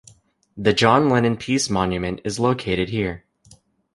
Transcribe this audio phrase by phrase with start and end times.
[0.57, 3.23] The John Lennon Peace Monument is located here.